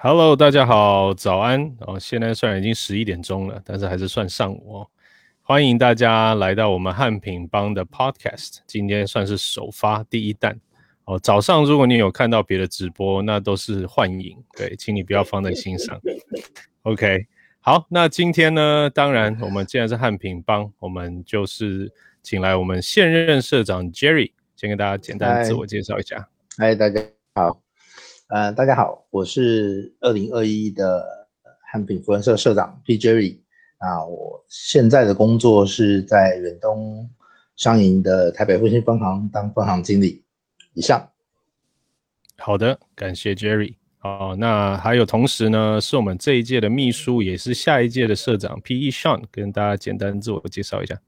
[0.00, 1.98] Hello，大家好，早安哦！
[1.98, 4.88] 现在虽然已经十一点钟了，但是还是算上午哦。
[5.42, 10.56] 欢迎大家来到我们汉品帮的 Podcast，今天算是首发第一弹
[11.04, 11.18] 哦。
[11.18, 16.00] 早上如果你有看到别的直播，那都是幻影，对，请你不要放在心上。
[16.82, 17.26] OK，
[17.58, 21.92] 好，那今天呢，当然我们既然是汉品帮，我们就是
[22.22, 26.28] 请来我们现任社长 Jerry，先跟大家简单自我介绍一下。
[26.56, 27.02] 嗨，大家
[27.34, 27.67] 好。
[28.28, 31.26] 呃，大家好，我是二零二一的
[31.72, 33.38] 汉品福人社社长 P Jerry。
[33.78, 37.08] 啊，我现在的工作是在远东
[37.56, 40.22] 商银的台北复兴分行当分行经理。
[40.74, 41.08] 以上。
[42.36, 43.76] 好的，感谢 Jerry。
[43.96, 51.00] 好，那还有同时呢，是我们这一届的秘书，也是下一届的社长 P E Sean，跟大家简单自我介绍一下。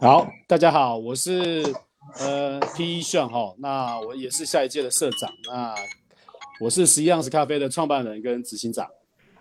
[0.00, 1.62] 好，大家好，我是。
[2.20, 3.00] 呃，P.E.
[3.02, 5.74] 炫哈，那我也是下一届的社长，那
[6.60, 8.86] 我是十一盎司咖啡的创办人跟执行长，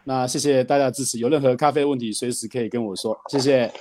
[0.03, 3.71] 那谢谢大家支持，有任何咖啡问题随时可以跟我说，谢谢。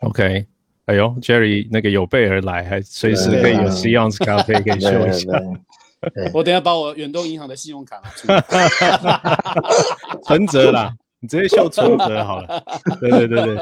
[0.00, 0.46] OK，
[0.86, 5.30] 哎呦，Jerry 那个有备而来，还随时可以有十一盎司咖啡可以秀一下。
[6.34, 8.44] 我等下把我远东银行的信用卡拿出来，
[10.26, 12.62] 存折啦，你直接秀存折好了。
[13.00, 13.56] 对对对对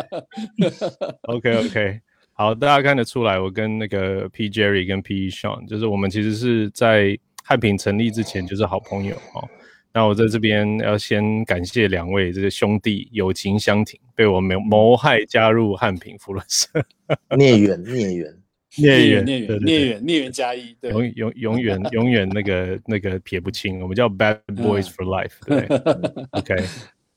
[1.24, 2.00] ，OK OK。
[2.40, 9.46] 好，大家看得出来，我跟那个 P Jerry 跟 P Sean，就是我们其实是在汉品成立之前就是好朋友哦。
[9.92, 16.70] 那我在这边要先感谢两位这些兄弟友情相挺，被我谋谋害加入汉品福伦社，
[17.36, 18.34] 孽缘孽缘。
[18.78, 20.90] 孽缘孽缘孽缘孽缘加一，对。
[20.92, 25.66] 永永永远永远那个那个撇不清，我们叫 Bad Boys for Life，对
[26.30, 26.56] ，OK，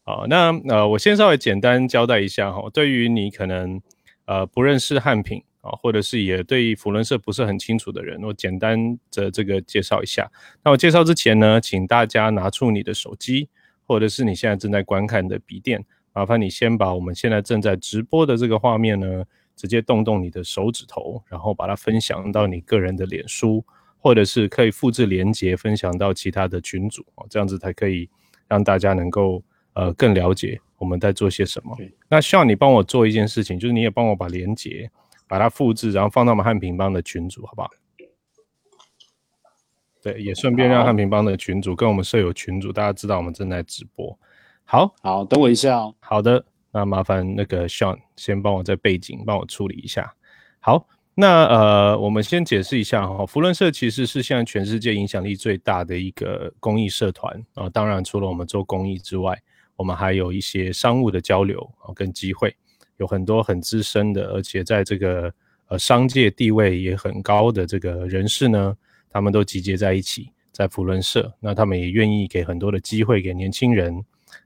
[0.04, 3.82] 好，那呃，我先稍微简单交代一下哈，对于你可能。
[4.26, 10.32] 呃，不认识汉品啊，或者是也对福伦社不是很清楚的人，我简单的这个介绍一下。
[10.64, 13.50] 那我介绍之前呢，请大家拿出你的手机，
[13.86, 15.84] 或者是你现在正在观看的笔电，
[16.14, 19.26] 麻烦你先把我们现在正在直播的这个画面呢，
[19.56, 23.66] 直接动动你的手指头，然后把它分享到你个人的脸书，
[23.98, 28.10] 或者是可以复制连接分享到其他的群组哦，这样子才可以
[28.48, 30.60] 让大家能够呃更了解。
[30.84, 31.78] 我们在做些什么？
[32.10, 34.92] 那需要你帮我做一件事情，就是你也帮我把连接
[35.28, 37.70] 把它复制，然后放到我们汉平帮的群组，好不好？
[40.02, 44.20] 对，也顺便让汉平帮的群主跟我们舍友群主，大家知道我们正在直播。
[44.66, 45.96] 好，好，等我一下哦。
[46.02, 50.14] 好的，那麻烦那个 Sean 先帮我在背景帮我处理一下。
[50.60, 57.70] 好，那呃，我们先解释一下哈，福伦社其实是现在全世界影响力最大的一个公益社团啊。
[57.70, 59.42] 当然，除了我们做公益之外，
[59.76, 62.56] 我们还有一些商务的交流啊，跟机会，
[62.98, 65.34] 有很多很资深的，而且在这个
[65.68, 68.78] 呃商界地位也很高的这个人士呢，
[69.10, 74.04] 他们都集结在一起，在福伦社，那他们也愿意给很多的机会给年轻人，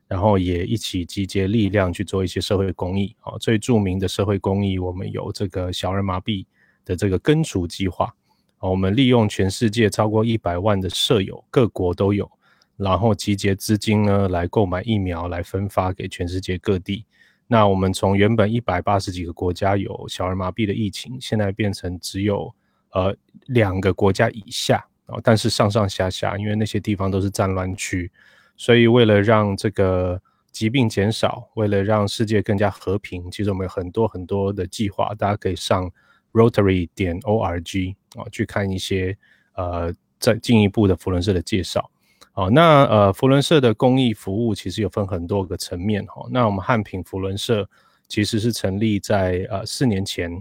[0.07, 3.37] 然后也一起集结力量去做一些社会公益啊。
[3.39, 6.45] 最著名的社会公益，我们有这个小儿麻痹
[6.85, 8.13] 的这个根除计划
[8.59, 12.31] 啊，我们利用全世界超过一百万的舍友，各国都有。
[12.77, 17.05] 然后集结资金呢，来购买疫苗，来分发给全世界各地。
[17.47, 22.53] 那我们从原本一百八十几个国家有小儿麻痹的疫情，现在变成只有
[22.91, 23.15] 呃
[23.47, 28.11] 两个国家以下啊，但是上上下下，因为那些地方都是战乱区，
[28.57, 30.21] 所以为了让这个
[30.51, 35.89] 疾病减少，为了让世界更加和平，其实我们有很多很多的计划，大家可以上
[36.33, 39.17] Rotary 点 org 啊去看一些
[39.55, 41.89] 呃再进一步的福伦社的介绍。
[42.37, 46.23] 好，那呃，福伦社的公益服务其实有分很多个层面哈。
[46.29, 47.67] 那我们汉品福伦社
[48.07, 50.31] 其实是成立在呃四年前，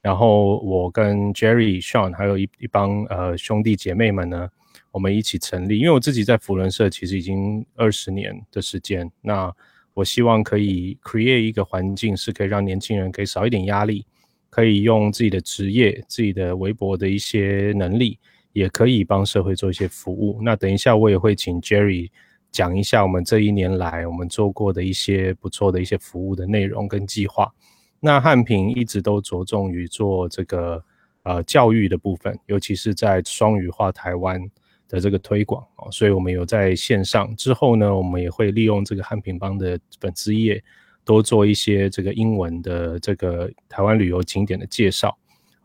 [0.00, 4.48] 然后我跟 Jerry、Sean 还有一一帮呃兄弟姐妹们呢，
[4.90, 5.78] 我们一起成立。
[5.78, 9.54] 因为我自己在福伦社其实已经二十年的时间，那
[9.92, 14.06] 我希望可以 create 一个环境，是可以让年轻人可以少一点压力，
[14.48, 18.18] 可以用自己的职业、自己的微薄的一些能力。
[18.54, 20.40] 也可以帮社会做一些服务。
[20.40, 22.10] 那等一下我也会请 Jerry
[22.50, 27.52] 讲一下我们这一年来我们做过的一些不错的一些服务的内容跟计划。
[27.98, 30.82] 那汉平一直都着重于做这个
[31.24, 34.40] 呃教育的部分，尤其是在双语化台湾
[34.88, 35.90] 的这个推广哦。
[35.90, 40.62] 所以我们有在线上之后呢，我们也会利用这个汉平帮的粉丝页
[41.04, 45.18] 多做一些这个英文的这个台湾旅游景点的介绍。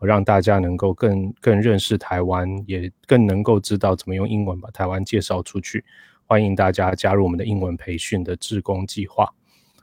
[0.06, 5.84] 让大家能够更更认识台湾，也更能够知道怎么用英文把台湾介绍出去。
[6.26, 9.28] 欢迎大家加入我们的英文培训的志工计划。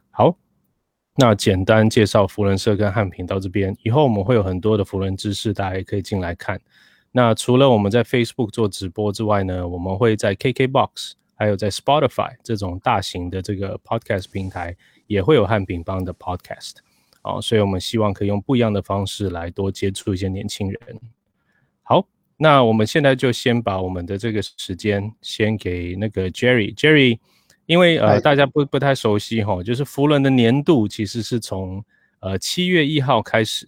[0.09, 0.37] 好，
[1.17, 6.59] 那简单介绍福伦社跟汉平到这边，以后我们会有很多的福伦知识，大家也可以进来看。
[7.11, 14.75] 那除了我们在 Facebook 做直播之外呢，我们会在 KKBox 还有在 Spotify 这种大型的这个 Podcast 平台
[15.07, 16.77] 也会有汉品帮的 Podcast。
[17.23, 20.79] 哦，所以我们希望可以用不一样的方式来多接触一些年轻人。
[21.83, 27.19] 好，那我们现在就先把我们的这个时间先给那个 Jerry，Jerry。
[27.65, 31.83] 因为呃，大家不不太熟悉哈，就是福伦的年度其实是从
[32.21, 33.67] 呃七月一号开始，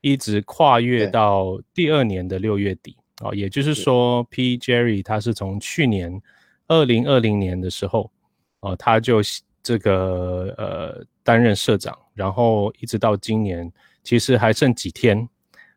[0.00, 6.20] 一直跨越到第二年的六月底哦，也就是说，P Jerry 他是从去年
[6.66, 8.10] 二零二零年的时候
[8.58, 9.22] 哦，他就
[9.68, 13.70] 这个呃担任社长，然后一直到今年，
[14.02, 15.28] 其实还剩几天，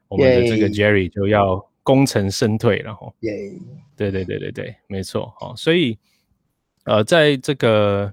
[0.07, 3.11] 我们的这个 Jerry 就要功成身退了哈。
[3.19, 3.51] 耶，
[3.97, 5.97] 对对对对对，没错哦，所以。
[6.85, 8.11] 呃，在这个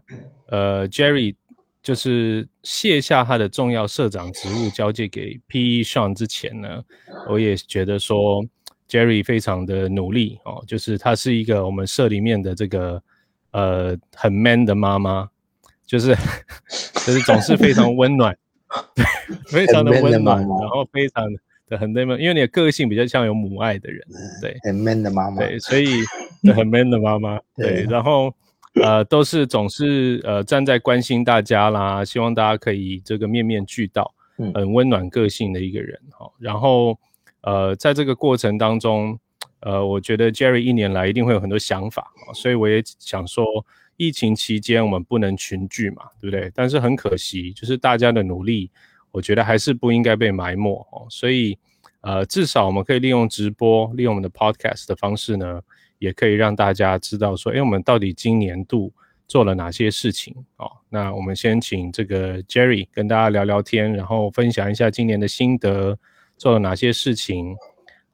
[0.48, 1.34] 呃，Jerry
[1.82, 5.82] 就是卸下他的重要社长职务，交接给 P.E.
[5.82, 6.84] Sean 之前呢，
[7.30, 8.44] 我也觉得说
[8.86, 13.02] Jerry 非常的努力哦，就是他是一个我们社里面的这个
[13.52, 15.30] 呃很 man 的妈妈，
[15.88, 16.14] 就是
[17.04, 18.36] 就是总是非常温暖，
[18.94, 19.04] 对，
[19.48, 21.24] 非常的温暖，然后非常
[21.66, 24.00] 的很 man，因为你的个性比较像有母爱的人，
[24.40, 25.86] 对，很 man 的妈妈，对，所以
[26.54, 28.32] 很 man 的妈妈， 对，然后。
[28.74, 34.14] 呃，都是总是呃站在关心大家啦，希望大家可以这个面面俱到，
[34.54, 36.30] 很温暖个性的一个人哈。
[36.38, 36.96] 然后
[37.40, 39.18] 呃，在这个过程当中，
[39.60, 43.44] 呃，我觉得 Jerry 一年来一定会有很多想法，所以我也想说，
[43.96, 46.50] 疫情期间我们不能群聚嘛，对不对？
[46.54, 48.70] 但是很可惜，就是大家的努力，
[49.10, 51.06] 我觉得还是不应该被埋没哦。
[51.10, 51.58] 所以
[52.00, 55.60] 呃，至少我们可以利用直播，利用我们的 Podcast 的方式呢。
[56.00, 58.92] 也可以让大家知道说，哎，我们到底今年度
[59.26, 60.70] 做了哪些事情哦？
[60.88, 65.98] 那我们先请这个 Jerry 跟大家聊聊天，然后分享一下今年的心得，
[66.36, 67.56] 做了哪些事情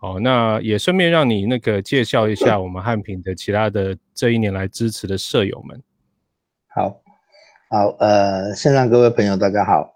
[0.05, 0.21] 哦？
[0.21, 5.83] 那也顺便让你那个介绍一下我们汉品的其他的这一年来支持的舍友们。
[6.75, 7.01] 好，
[7.71, 9.93] 好，呃，线上各位朋友，大家好。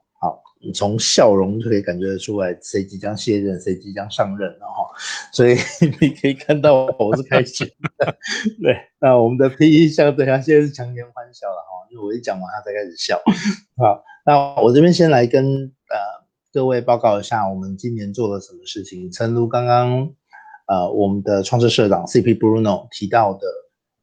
[0.61, 4.91] 你从笑容就可以感觉得出来，谁即将卸任，谁即将上任了哈。
[5.33, 5.55] 所以
[6.01, 7.65] 你可以看到我是开心
[7.97, 8.17] 的。
[8.61, 13.17] 对，那我们的 P E 相对他现在是强颜欢笑了哈，因为我一讲完他才开始笑。
[13.77, 15.97] 好，那我这边先来跟呃
[16.59, 19.09] 各位报告一下，我们今年做了什么事情。
[19.13, 20.13] 诚如刚刚
[20.67, 23.47] 呃我们的创设社长 C P Bruno 提到的，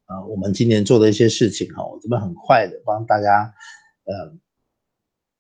[0.08, 3.54] 呃，我们今年做的一些事情哈，我这边很快的帮大家
[4.06, 4.34] 呃。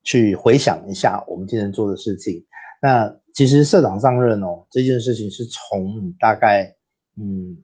[0.03, 2.45] 去回想一下我们今年做的事情。
[2.81, 6.75] 那其实社长上任哦，这件事情是从大概
[7.17, 7.57] 嗯，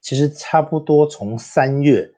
[0.00, 2.08] 其实差不多从三月，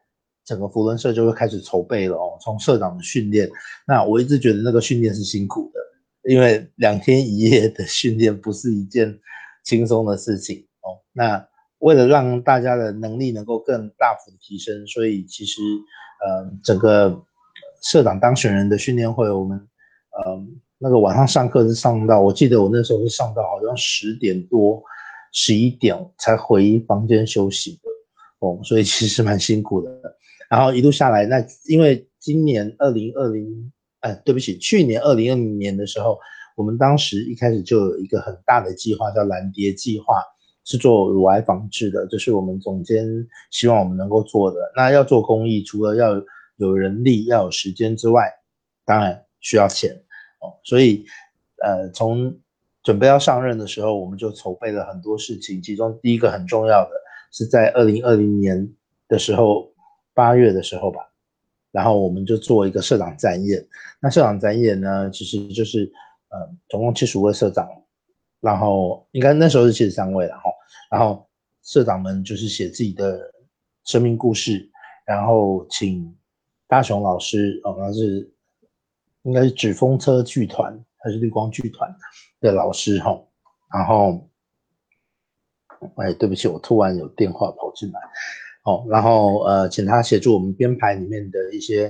[0.45, 2.39] 整个福伦社就会开始筹备了哦。
[2.41, 3.51] 从社长的训练，
[3.87, 5.81] 那我一直觉得那个训练是辛苦的，
[6.29, 9.19] 因为两天一夜的训练不是一件
[9.65, 11.01] 轻松的事情哦。
[11.13, 11.47] 那
[11.79, 15.61] 为了让大家的能力能够更大幅的提升，所以其实
[16.25, 17.25] 呃整个。
[17.81, 19.57] 社长当选人的训练会，我们，
[20.11, 20.47] 呃，
[20.79, 24.83] 那个晚上上课是上到，我记得我那时候是上到好像十点多、
[25.31, 27.89] 十一点才回房间休息的，
[28.41, 29.89] 哦，所以其实蛮辛苦的。
[30.51, 36.19] 然后一路下来，那因为今年二零二零，哎，对不起，去年二零二零年的时候，
[36.57, 40.23] 我们当时一开始就有一个很大的计划，叫蓝蝶计划，
[40.65, 43.07] 是做乳癌防治的，这是我们总监
[43.51, 44.59] 希望我们能够做的。
[44.77, 46.23] 那要做公益，除了要
[46.57, 48.31] 有人力要有时间之外，
[48.85, 49.93] 当然需要钱
[50.41, 50.55] 哦。
[50.63, 51.05] 所以，
[51.65, 52.39] 呃，从
[52.83, 55.61] 准备要上任的时候，我们就筹备了很多事情。
[55.61, 56.91] 其中第一个很重要的
[57.33, 58.73] 是在二零二零年
[59.09, 59.73] 的时候，
[60.15, 61.01] 八月的时候吧，
[61.71, 63.67] 然后我们就做一个社长展演。
[64.01, 65.91] 那社长展演呢，其实就是
[66.29, 67.69] 呃，总共七十五位社长，
[68.41, 70.51] 然后应该那时候是七十三位了哈。
[70.91, 71.29] 然后
[71.63, 73.21] 社长们就是写自己的
[73.85, 74.71] 生命故事，
[75.07, 76.15] 然后请。
[76.71, 78.31] 大雄老师哦，那是
[79.23, 81.91] 应该是纸风车剧团还是绿光剧团
[82.43, 83.19] 的老师哈。
[83.73, 84.29] 然后，
[85.97, 87.99] 哎，对不起，我突然有电话跑进来，
[88.69, 91.87] 哦，然后呃，请他协助我们编排里面的一些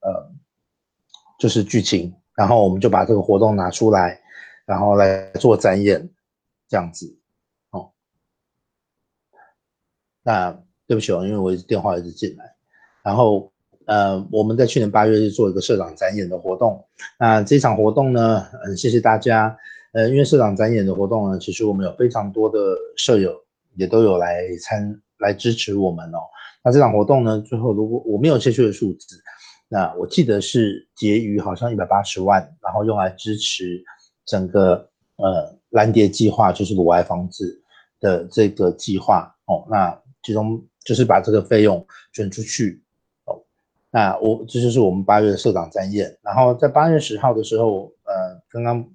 [0.00, 0.30] 呃，
[1.38, 4.18] 就是剧情，然后我们就把这个活动拿出来，
[4.64, 6.08] 然后来做展演，
[6.68, 7.14] 这样子，
[7.70, 7.90] 哦。
[10.22, 10.50] 那
[10.86, 12.54] 对不起哦，因为我电话一直进来，
[13.02, 13.50] 然后。
[13.84, 16.82] 呃，我们在去年八月是做一个社长展演的活动。
[17.18, 19.54] 那这场活动呢，嗯，谢谢大家。
[19.92, 22.58] 呃，因为社长展演的活动呢，其实我们有非常多的
[22.96, 23.34] 舍友
[23.74, 24.88] 也都有来参
[25.22, 26.18] 来支持我们哦。
[26.62, 29.16] 那这场活动呢，最后如果我没有确切的数字，
[29.68, 33.82] 那我记得是结余好像一百八十万，然后用来支持
[34.26, 37.58] 整个呃蓝蝶计划，就是乳癌防治
[37.98, 42.82] 的这个计划哦，那其中就是把这个费用捐出去
[43.24, 43.42] 哦，
[43.90, 48.86] 那我这就是我们八月的社长展演，然后在八月十号的时候，呃，刚刚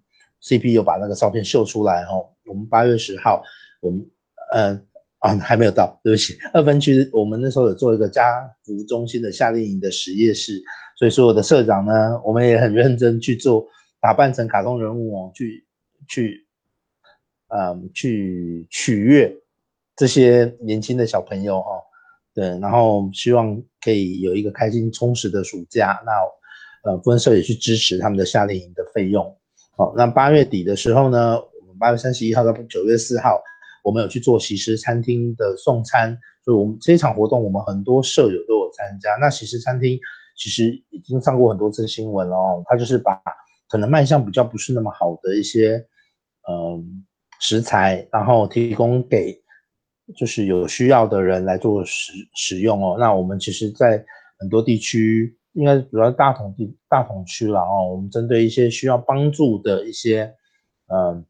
[0.41, 3.41] CP 又把那个照片秀出来哦，我们八月十号，
[3.81, 4.05] 我们
[4.53, 4.79] 呃
[5.27, 10.61] 啊还没有到，对不起，二分区我们那时候有做一个家福中心的夏令营的实验室，
[10.97, 13.67] 所以说我的社长呢，我们也很认真去做，
[13.99, 15.65] 打扮成卡通人物哦，去
[16.07, 16.43] 去。
[17.49, 19.33] 嗯，去取悦
[19.95, 21.69] 这些年轻的小朋友哈，
[22.33, 25.97] 对，然后希望可以有一个开心充实的暑假。
[26.05, 29.33] 那呃，分社也去支持他们的夏令营的费用。
[29.77, 33.41] 好，那八月底的时候呢，我们八月三十一号到九月四号，
[33.87, 39.15] 我们有去做喜食餐厅的送餐，所以我们这一场活动，我们很多舍友都有参加。
[39.21, 39.97] 那喜食餐厅
[40.35, 43.21] 其实已经上过很多次新闻了哦，他就是把
[43.69, 45.85] 可能卖相比较不是那么好的一些，
[46.49, 47.03] 嗯。
[47.39, 49.39] 食材，然后提供给
[50.17, 52.97] 就是有需要的人来做使使用哦。
[52.99, 54.03] 那我们其实，在
[54.39, 57.91] 很多地区，应该主要大同地大同区了哦。
[57.91, 60.33] 我们针对一些需要帮助的一些，
[60.91, 61.23] 嗯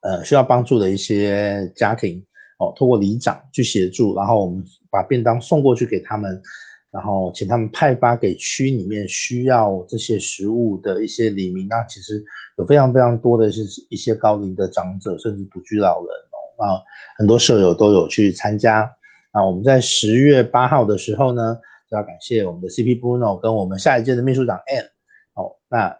[0.00, 2.24] 呃，需要帮助的一些家庭
[2.58, 6.40] 哦，通过里长去协助，然后我们把便当送过去给他们。
[6.92, 12.22] 然后请他们派发给区里面需要这些食物的一些里民，那其实
[12.58, 16.36] 有非常非常多的是一些高龄的长者，甚至独居老人哦。
[16.62, 16.76] 啊，
[17.16, 18.94] 很多舍友都有去参加。
[19.32, 21.56] 那我们在十月八号的时候呢，
[21.90, 24.90] 就要感谢我们的 CP Bruno 跟我们下一届的秘书长 Anne。
[25.32, 25.96] 哦，那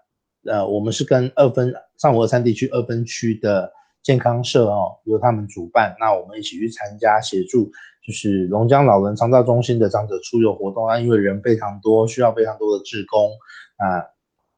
[0.46, 3.72] 呃，我们是跟二分上午二三地区二分区的
[4.02, 7.70] 健康社哦，由他们主办，那我们一起去参加协助。
[8.04, 13.30] 就是龙江老人长照中心的长者出游活动啊，因为人非常多，需要非常多的志工
[13.76, 14.02] 啊，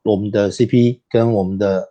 [0.02, 1.86] 我们的 CP 跟我们的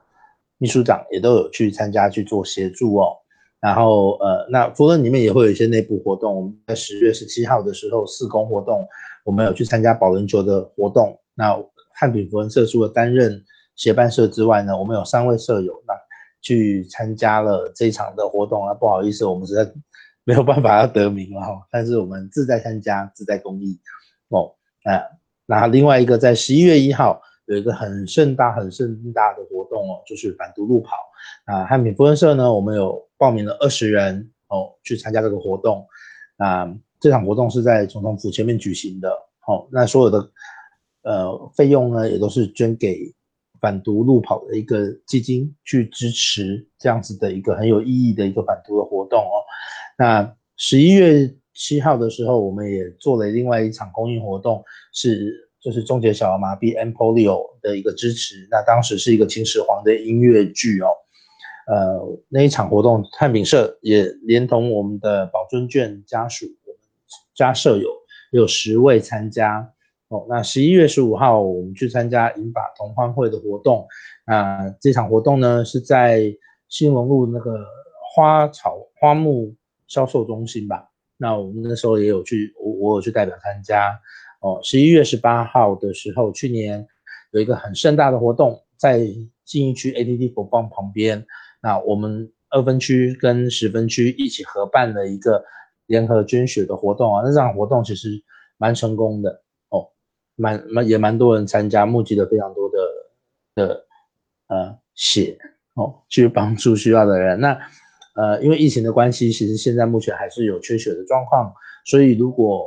[0.58, 3.18] 秘书长也都有去参加去做协助哦。
[3.60, 6.36] 然后呃，那福伦里面也会有一些内部活动。
[6.36, 8.88] 我们在十月十七号的时候，四公活动，
[9.24, 11.16] 我们有去参加保龄球的活动。
[11.36, 11.56] 那
[11.94, 13.40] 汉品福伦社除了担任
[13.76, 15.94] 协办社之外呢，我们有三位社友那
[16.42, 18.74] 去参加了这一场的活动啊。
[18.74, 19.72] 不好意思，我们实在。
[20.26, 23.78] 没有办法要得名了哈，但是我们自在参加，自在公益
[24.30, 24.56] 哦。
[24.86, 25.04] 啊，
[25.46, 30.96] 那另外一个在十一月一号有一个很盛大、很盛大的活动哦，就是反毒路跑
[31.44, 31.66] 啊。
[31.66, 35.86] 汉品福伦社呢，我们有报名了二十人哦，去参加这个活动。
[36.38, 39.10] 啊，这场活动是在总统府前面举行的。
[39.46, 40.32] 哦，那所有的
[41.02, 43.14] 呃费用呢，也都是捐给
[43.64, 49.40] 反毒路跑的一个基金去支持这样子的一个很有意义的一个反毒的活动哦。
[49.98, 58.46] 那十一月七号的时候，我们也做了另外一场公益活动，是就是终结小儿麻痹 （Empolio） 的一个支持。
[58.52, 60.90] 那当时是一个秦始皇的音乐剧哦，
[61.68, 66.48] 呃，那一场活动，汉品社也连同我们的保尊卷家属、
[67.34, 67.90] 家舍友
[68.32, 69.72] 有十位参加
[70.08, 70.26] 哦。
[70.30, 73.88] 那十一月十五号，我们去参加银法同欢会的活动。
[74.26, 76.34] 那这场活动呢，是在
[76.70, 77.66] 新闻路那个
[78.16, 79.56] 花草花木。
[79.86, 84.00] 销售中心吧，那我们那时候也有去，我我有去代表参加
[84.40, 84.60] 哦。
[84.64, 86.88] 十一月十八号的时候，去年
[87.30, 89.06] 有一个很盛大的活动，在
[89.46, 91.24] 信义区 ATT 佛邦旁边，
[91.62, 95.44] 那我们二分区跟十分区一起合办了一个
[95.86, 97.22] 联合捐血的活动啊。
[97.24, 98.24] 那这场活动其实
[98.58, 99.44] 蛮成功的，
[100.36, 102.78] 蛮蛮也蛮多人参加，募集了非常多的
[103.56, 103.86] 的
[104.48, 105.38] 呃血
[105.76, 107.40] 哦，去帮助需要的人。
[107.40, 107.60] 那
[108.16, 111.54] 呃，因为疫情的关系，其实现在目前还是有缺血的状况，
[111.86, 112.66] 所以如果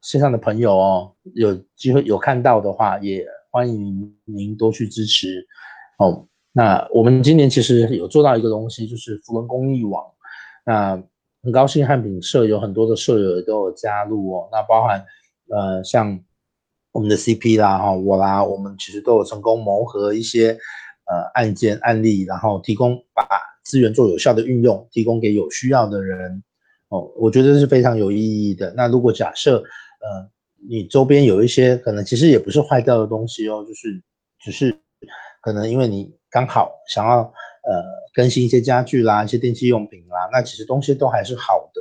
[0.00, 5.46] 线上的朋友哦有机会有看到的话，也欢迎您多去支持
[5.98, 6.26] 哦。
[6.52, 10.04] 那我们今年其实有做到一个东西，就是福伦公益网。
[10.64, 11.02] 那
[11.42, 14.48] 很高兴汉品社有很多的社友都有加入哦。
[14.50, 15.04] 那包含
[15.50, 16.18] 呃像
[16.94, 20.56] 我们的 CP 啦哈我啦，我们其实都有成功谋合一些
[21.04, 23.26] 呃案件案例，然后提供把。
[23.66, 26.42] 资源做有效的运用，提供给有需要的人，
[26.90, 28.70] 哦，我觉得是非常有意义的。
[28.76, 30.30] 那如果假设，呃，
[30.68, 34.02] 你周边有一些可能其实也不是坏掉的东西哦，就是
[34.38, 34.78] 只是
[35.40, 37.82] 可能因为你刚好想要呃
[38.12, 41.80] 更新一些家具啦、一些电器用品啦，那其实东西都还是好的。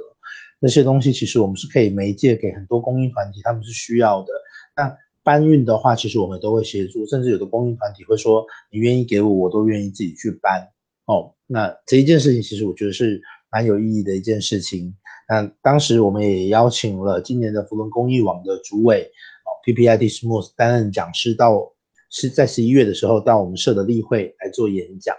[0.61, 4.31] 那些东西其实我们是可以媒介给很多公益团体，他们是需要的。
[4.75, 10.69] 那搬运的话，其实我们都会协助，甚至有的公益团体会说，你愿意给我，我都愿意自己去搬。
[11.05, 14.95] 哦，那这一件事情其实我觉得是蛮有意义的一件事情。
[15.29, 19.09] 那当时我们也邀请了今年的福伦公益网的主委
[19.45, 21.73] 哦，PPIT Smooth 担任讲师，到
[22.09, 25.15] 是在十一月的时候到我们社的例会来做演讲。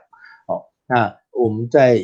[0.46, 2.02] 哦，那我们在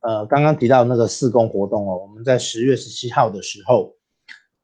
[0.00, 3.94] 呃，刚刚提到那个四公活动哦，我们在十月十七号的时候，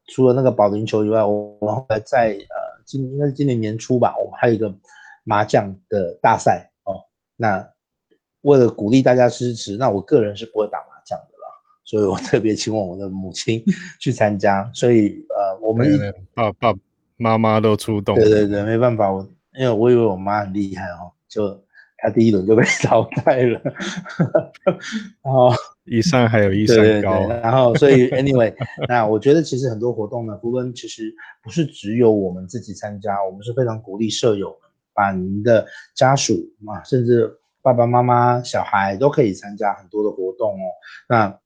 [0.09, 4.75] 除了那个保龄球以外，我们后来在呃今应该是今年年初吧，我们还有一个
[5.23, 6.97] 麻将的大赛哦。
[7.37, 7.65] 那
[8.41, 11.49] 为了鼓励大家支持，那我个人是不会打麻将的啦，
[11.85, 13.63] 所以我特别请我的母亲
[14.01, 14.69] 去参加。
[14.75, 15.87] 所以呃，我们
[16.35, 16.75] 爸爸
[17.17, 18.15] 妈妈都出动。
[18.17, 21.63] 对对对，没办法，我因为我以为我妈很厉害哦，就。
[22.01, 23.61] 他第一轮就被 淘汰了，
[25.23, 25.51] 然后
[25.85, 28.55] 一山还有一山高，然后所以 anyway，
[28.89, 31.13] 那我觉得其实很多活动呢，福伦其实
[31.43, 36.35] 不是只有我们自己参加，我们是非常鼓励舍友们把您的家属
[36.67, 37.29] 啊，甚至
[37.63, 40.71] 爸爸妈妈、小孩都可以参加很多的活动哦。
[41.09, 41.39] 那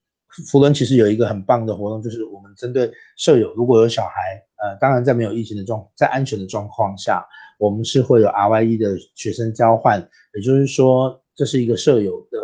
[0.51, 7.27] 福伦其实有一个很棒的活动，就是我们针对舍友如果有小孩，呃，当然在没有疫情的状，在安全的状况下。
[7.59, 10.01] 我们是会有 RYE 的学生交换，
[10.35, 12.41] 也就是说这是一个舍友的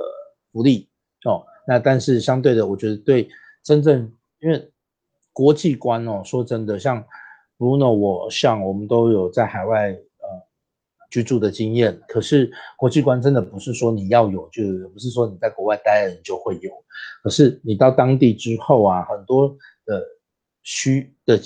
[0.52, 0.88] 福利
[1.24, 1.44] 哦。
[1.66, 3.28] 那但是相对的，我觉得对
[3.64, 4.70] 真正因为
[5.32, 7.04] 国际观哦，说真的，像
[7.58, 10.28] Bruno 我像我们都有在海外呃
[11.10, 16.70] 居住的经验，可是国际观真的不是说你要有就有，不是说你在国外待了就会有，
[17.24, 19.48] 可是你到当地之后啊，很多
[19.84, 20.00] 的
[20.62, 21.40] 需的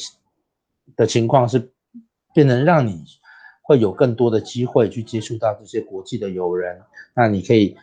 [0.96, 1.72] 的情况是
[2.34, 3.04] 变成让你。
[3.64, 6.82] 会有更多的机会去接触到这些国际的友人，
[7.14, 7.76] 那你可以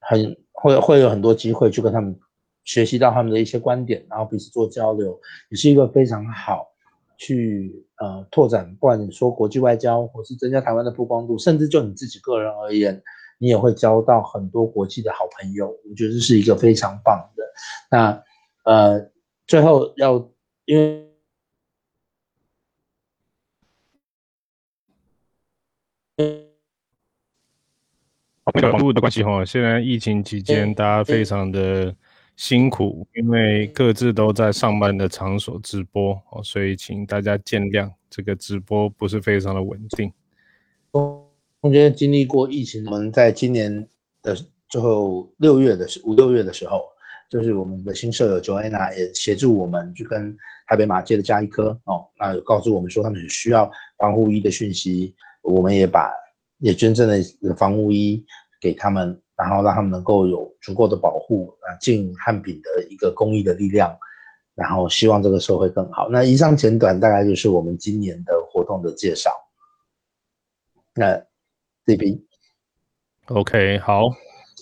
[0.00, 2.14] 很会会有很多机会去跟他们
[2.62, 5.18] 学习到他们的一些观点，然后彼此做交流，
[5.48, 6.68] 也是一个非常好
[7.16, 13.02] 去呃拓展，不管你说国际外交，或是增加台湾的曝光度，甚至就你自己个人而言，
[13.38, 15.68] 你也会交到很多国际的好朋友。
[15.88, 17.42] 我觉得这是一个非常棒的。
[17.90, 18.22] 那
[18.70, 19.10] 呃，
[19.46, 20.30] 最后要
[20.66, 21.07] 因为。
[28.54, 31.94] 网络的关系哈，现在疫情期间大家非常的
[32.36, 40.12] 辛苦，因为各自都在上班的场所直播哦，所以请大家见谅，这个直播不是非常的稳定。
[40.92, 43.86] 中间经历过疫情，我们在今年
[44.22, 44.36] 的
[44.68, 46.84] 最后六月的时五六月的时候，
[47.28, 56.10] 就是我们的新舍友 Joanna 也协助我们去跟台北马街的加医科哦，那有告诉我们说他们需要防护衣的讯息，我们也把。
[56.58, 58.24] 也捐赠了防护衣
[58.60, 63.96] 给他们，然后让他们能够有足够的保护啊，尽汉品的一个公益的力量，
[64.54, 66.08] 然后希望这个社会更好。
[66.10, 69.30] 那以上简短大概就是我们今年的活动的介绍。
[70.94, 71.16] 那
[71.86, 72.20] 这边
[73.26, 74.02] ，OK，好，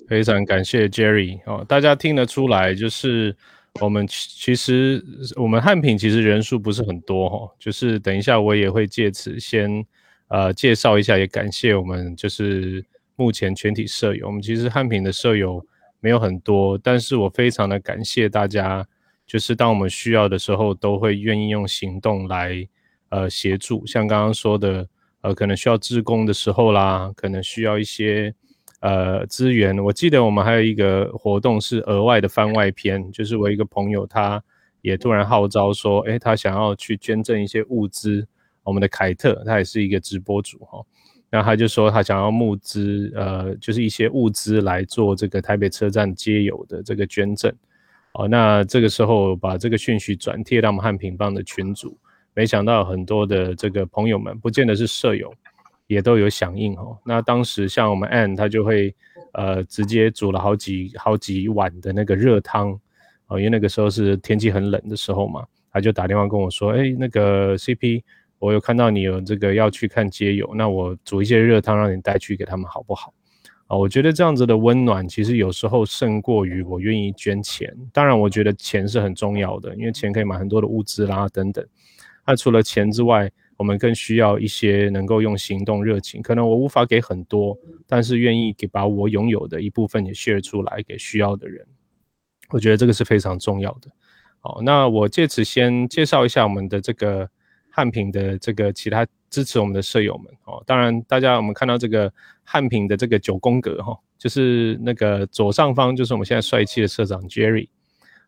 [0.06, 3.34] 非常感谢 Jerry 哦，大家听得出来，就是
[3.80, 5.02] 我们其实
[5.36, 9.82] 我们汉品其实人数不是很多哈，就是等一下我也会借此先。
[10.28, 12.84] 呃，介绍一下，也感谢我们就是
[13.14, 14.26] 目前全体舍友。
[14.26, 15.64] 我们其实汉品的舍友
[16.00, 18.84] 没有很多，但是我非常的感谢大家，
[19.24, 22.66] 就是当我们需要的时候，都会愿意用行动来
[23.10, 23.86] 呃协助。
[23.86, 24.88] 像刚刚说的，
[25.20, 28.34] 呃，可能需要志工的时候啦，可能需要一些
[28.80, 29.78] 呃资源。
[29.78, 34.42] 我记得我们还有一个活动是额外的番外篇，就是我一个朋友他
[34.82, 38.26] 也突然号召说，诶，他想要去捐赠一些物资。
[38.66, 40.84] 我们的凯特，他也是一个直播主哈，
[41.30, 47.52] 那他就说他想要募资，呃，就是一些物资来做这个台北车站街友的这个捐赠，
[48.14, 51.96] 哦，那这个时候把这个讯息转贴到我们汉平帮的群组，
[52.34, 55.32] 没想到很多的这个朋友们，不见得是舍友，
[55.86, 56.98] 也都有响应哦。
[57.04, 58.92] 那当时像我们 Ann，他就会
[59.32, 62.72] 呃直接煮了好几好几碗的那个热汤，
[63.28, 68.02] 哦，因为那个时候是天气很冷的时候嘛，他就打电话跟我说，哎，那个 CP。
[68.46, 73.12] 我有看到你有这个要去看街友，那我煮一些热汤让你带去给他们好不好？
[73.66, 77.76] 啊，我觉得这样子的温暖其实有时候胜过于我愿意捐钱。
[77.92, 81.66] 当然，我觉得钱是很重要的，因为钱可以买很多的物资啦等等。
[82.24, 86.22] 那除了钱之外，我们更需要一些能够用行动热情。
[86.22, 91.66] 可能我无法给很多，但是愿意给把我拥有的一部分也 share 出来给需要的人。
[92.50, 93.90] 我觉得这个是非常重要的。
[94.38, 97.28] 好，那我借此先介绍一下我们的这个。
[97.76, 102.10] 汉品的这个其他支持我们的舍友们哦，当然大家我们看到这个
[102.42, 107.68] 汉品的这个九宫格哈，就是那个左上方就是我们现在帅气的社长 Jerry，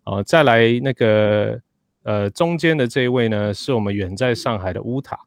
[0.04, 1.58] 哦，再来那个
[2.02, 5.18] 呃中间的这一位呢，是我们远在上海的乌塔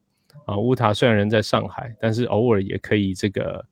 [0.45, 3.65] 啊，乌塔虽然人在上海，但是偶尔也可以这个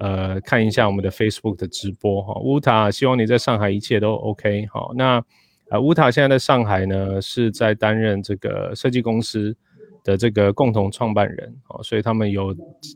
[0.00, 5.24] 呃看一下我们的 Facebook 的直播哈，乌塔希望你在上海一切都 OK 好，那
[5.70, 9.56] 呃乌塔现在在上海呢是在担任这个设计公司。
[10.04, 12.54] 的这个共同创办人哦，所以他们有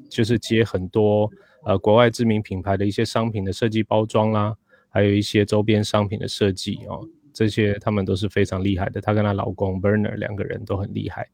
[0.08, 1.28] 就是接很多
[1.64, 4.54] 呃国外知名品牌的一些商品的设计包装啦，
[4.90, 7.00] 还有一些周边商品的设计哦，
[7.32, 9.00] 这些他们都是非常厉害的。
[9.00, 11.26] 她跟她老公 Burner 两个人都很厉害。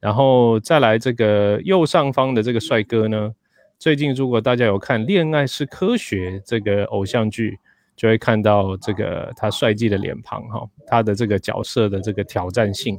[0.00, 3.34] 然后再来这个右上方的这个帅哥呢，
[3.80, 7.58] 最近如果大家有看《恋爱是科学》这个偶像剧，
[7.96, 12.96] 就会看到这个他帅气的脸庞哈，他的这个角色的这个挑战性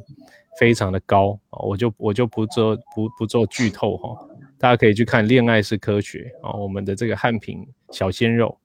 [0.60, 8.58] 非常的高啊，我就我就不做不不做剧透哈，大家可以去看《恋爱是科学》啊，我们的这个汉平小鲜肉，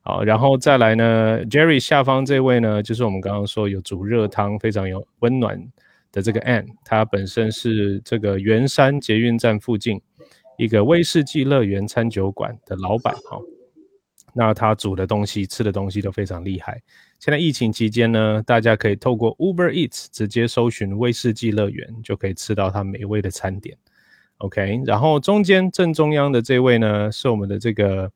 [0.00, 5.62] 好，然后再来呢，Jerry 下方这位呢，就是我们刚刚说有煮热汤，非常有温暖。
[6.10, 10.00] 的这个 Ann，他本身是这个圆山捷运站附近
[10.56, 13.38] 一个威士忌乐园餐酒馆的老板哈。
[14.32, 16.80] 那他煮的东西、吃的东西都非常厉害。
[17.18, 23.76] 现在疫情期间呢，大家可以透过 Uber Eats 直接搜寻威士忌乐园，就可以吃到它美味的餐点。
[24.38, 28.10] OK，然后中间正中央的这位呢，是我们的这个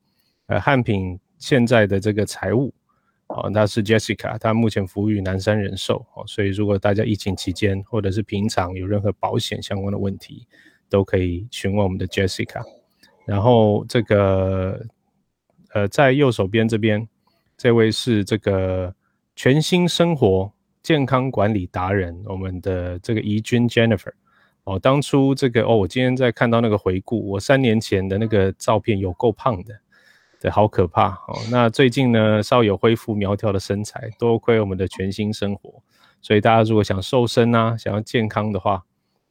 [0.47, 2.73] 呃汉品现在的这个财务。
[3.27, 10.47] 哦，那是 Jessica，她目前服务于南山人寿哦，所以如果大家疫情期间或者是平常有任何保险相关的问题，
[10.91, 12.63] 都可以询问我们的 Jessica。
[13.25, 14.85] 然后这个
[15.73, 17.09] 呃，在右手边这边，
[17.63, 18.93] 这位是这个
[19.37, 24.11] 全新生活健康管理达人，我们的这个怡君 Jennifer。
[24.65, 29.79] 哦，当初这个哦，我今天在看到那个回顾，我三年前的那个照片有够胖的。
[30.41, 31.39] 对，好可怕哦。
[31.53, 35.81] 那最近呢，稍有恢复苗条的身材，多亏我们的全新生活。
[36.21, 38.83] 所以大家如果想瘦身啊，想要健康的话，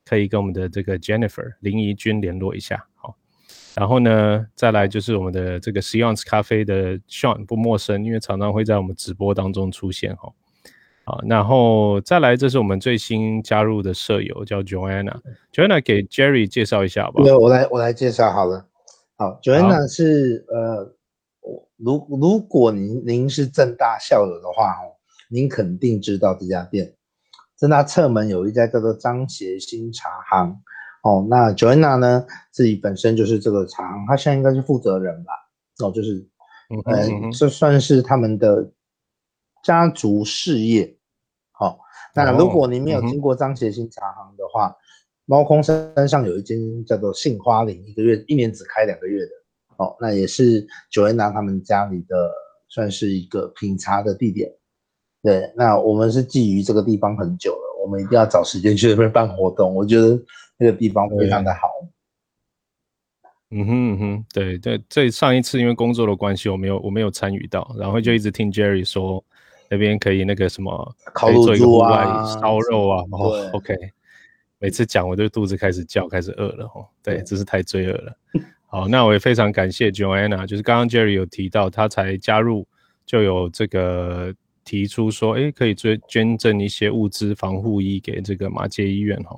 [0.05, 2.87] 可以跟我们的这个 Jennifer 林怡君联络一下。
[3.75, 10.31] 好，然后呢，再来就是我们的这个 s i o n s 咖啡的 Sean 不陌生，因为常常会在我们直播当中出现哈。
[11.03, 15.19] 好，然后再来，这是我们最新加入的舍友，叫 Joanna。
[15.51, 17.23] Joanna 给 Jerry 介绍一下吧。
[17.23, 18.65] 对，我来我来介绍好了。
[19.17, 20.95] 好，Joanna 是呃。
[21.83, 24.93] 如如果您您是正大校友的话哦，
[25.31, 26.93] 您肯定知道这家店。
[27.57, 30.61] 正大侧门有一家叫做张协新茶行
[31.03, 31.25] 哦。
[31.29, 35.33] 那 Joanna 呢，自己本身就是这个茶行，她现在应该是负责人吧？
[35.83, 36.27] 哦，就是
[36.69, 38.71] 嗯，这算是他们的
[39.63, 40.95] 家族事业。
[41.51, 41.79] 好，
[42.15, 44.75] 那如果您没有听过张协新茶行的话，
[45.25, 49.31] 猫空山上有一间叫做杏花林，一个月一年只开两个月的。
[49.77, 52.31] 哦，那也是 Joanna 他们家里的
[52.69, 54.51] 算是一个品茶的地点。
[55.23, 59.73] 对，那我们是觊觎这个地方很久了，我们一定要找时间去那边办活动。
[59.73, 60.19] 我觉得
[60.57, 61.67] 那个地方非常的好。
[63.53, 69.21] 嗯哼嗯哼，对对，这上一次因为工作的关系，我没有我没有参与到，然后就一直听 Jerry 说
[69.69, 73.03] 那边可以那个什么烤乳猪啊、烧肉啊。
[73.11, 73.75] 哦，OK，
[74.57, 76.87] 每次讲我就肚子开始叫，开始饿了哦。
[77.03, 78.17] 对，真是太罪恶了。
[78.67, 82.65] 好，那我也非常感谢 Joanna，就是刚刚 Jerry 有提到，他才加入
[83.05, 89.37] 就有这个提出说，哎，可以捐捐赠一些物资防护衣给这个马街医院哈。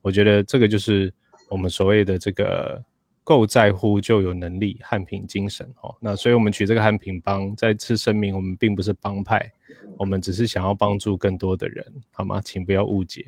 [0.00, 1.12] 我觉得这个就是
[1.48, 2.82] 我们所谓的这个
[3.24, 5.94] 够在乎就有能力汉品精神哦。
[6.00, 9.50] 那所以我们取这个汉品帮，再次声明，我们并不是帮派，
[9.96, 12.40] 我们只是想要帮助更多的人，好吗？
[12.44, 13.26] 请不要误解。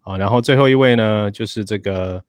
[0.00, 2.24] 好，然后最后一位呢，就是这个。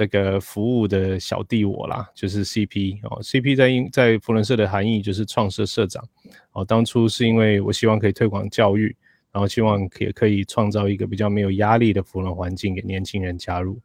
[0.00, 6.02] 这个服务的小弟我啦，就是 CP 哦，CP 在英在福伦社的含义就是创社社长
[6.52, 6.64] 哦。
[6.64, 8.96] 当初是因为我希望可以推广教育，
[9.30, 13.78] 然后希望也可以创造一个比较没有压力的福伦环境给年轻人加入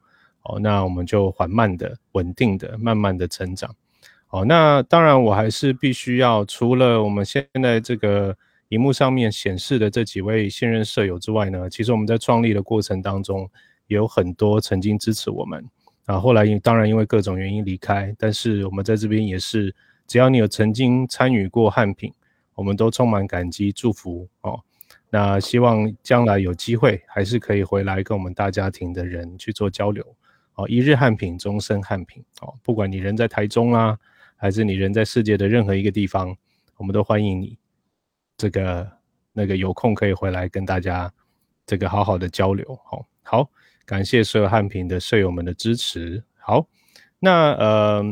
[0.44, 0.58] 哦。
[0.58, 3.76] 那我们就缓慢的、稳定的、慢慢的成长
[4.30, 4.46] 哦。
[4.46, 8.34] 那当然我还是必须要除了我们现在这个
[8.70, 13.50] 荧幕上面显示的这几位现任舍友之外呢，其实我们在创立的过程当中
[13.88, 15.62] 有很多曾经支持我们。
[16.06, 19.74] 啊，后来因当然因为各种原因离开，但是我们在这边也是，
[20.06, 22.14] 只要你有曾经参与过汉品，
[22.54, 24.62] 我们都充满感激祝福哦。
[25.10, 30.06] 那希望将来有机会，还是可以回来跟我们大家庭的人去做交流
[30.56, 30.68] 哦。
[30.68, 32.54] 一日汉品，终身汉品哦。
[32.62, 33.98] 不管你人在台中啦，
[34.36, 36.36] 还是你人在世界的任何一个地方，
[36.78, 37.58] 我们都欢迎你。
[38.38, 38.92] 这个
[39.32, 41.12] 那个有空可以回来跟大家
[41.66, 43.50] 这个好好的交流，好，好。
[43.86, 46.24] 感谢所有汉平的舍友们的支持。
[46.40, 46.68] 好，
[47.20, 48.04] 那呃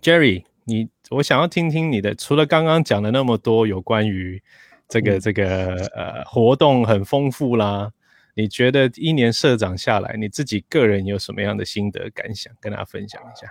[0.00, 4.40] ，Jerry，你我想要听听你的，除了刚刚讲的那么多有关于
[4.88, 7.92] 这个这个呃活动很丰富啦，
[8.34, 13.48] 你觉得一年社长下来，你自己个人有什么样的心得感想，跟大家分享一下？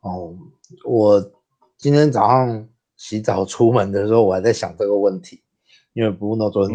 [0.00, 0.34] 哦，
[0.86, 1.32] 我
[1.76, 5.42] 今天早上洗澡出门的时候，我还在想这个问题，
[5.92, 6.66] 因为 Bruno 昨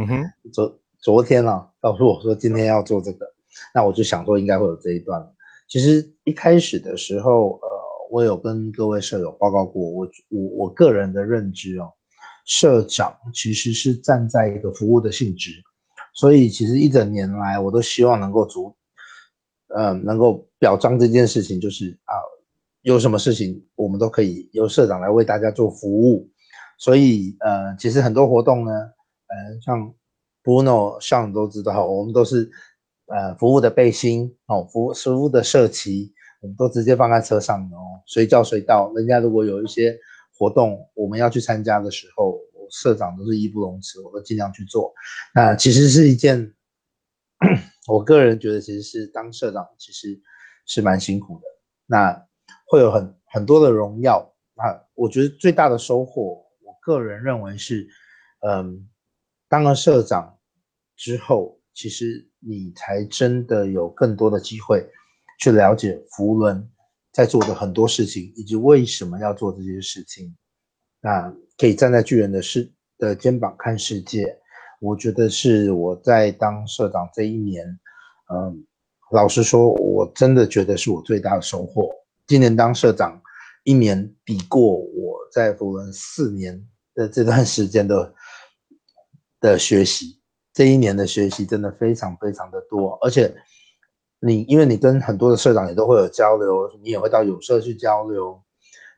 [0.52, 3.35] 昨昨天啊告诉我说今天要做这个。
[3.74, 5.26] 那我就想说，应该会有这一段。
[5.68, 7.68] 其实一开始的时候，呃，
[8.12, 11.92] 我有跟各位舍友报告过，我我我个人的认知哦，
[12.46, 15.52] 社长其实是站在一个服务的性质，
[16.14, 18.76] 所以其实一整年来我都希望能够足，
[19.70, 22.14] 呃，能够表彰这件事情，就是啊，
[22.84, 26.30] 有什么事情我们都可以由社长来为大家做服务。
[26.78, 29.94] 所以呃，其实很多活动呢，呃，像
[30.44, 32.52] Bruno 像都知道，我们都是
[33.08, 38.92] 呃服务的背心哦，服务服务的社旗，我们都直接放在车上哦，随叫随到。
[38.94, 39.98] 人家如果有一些
[40.38, 42.40] 活动我们要去参加的时候，
[42.72, 44.94] 社长都是义不容辞，我都尽量去做。
[45.34, 46.54] 那其实是一件，
[47.88, 50.20] 我个人觉得其实是当社长其实
[50.66, 51.44] 是蛮辛苦的。
[51.86, 52.26] 那
[52.66, 57.88] 会有很很多的荣耀啊，我觉得最大的收获，我个人认为是，
[58.40, 58.90] 嗯，
[59.48, 60.36] 当了社长
[60.96, 64.88] 之后，其实你才真的有更多的机会
[65.40, 66.70] 去了解福伦。
[67.12, 70.36] 在做的很多事情，以及为什么要做这些事情，
[71.00, 74.38] 那可以站在巨人的世的肩膀看世界，
[74.82, 77.66] 我觉得是我在当社长这一年，
[78.34, 78.66] 嗯，
[79.14, 81.90] 老实说，我真的觉得是我最大的收获。
[82.28, 83.22] 今年当社长
[83.64, 88.14] 一年，比过我在福伦四年的这段时间的
[89.40, 90.20] 的学习，
[90.56, 93.36] 这一年的学习真的非常非常的多，而且。
[94.22, 98.42] 你因为你跟很多的社长也都会有交流，你也会到有社去交流，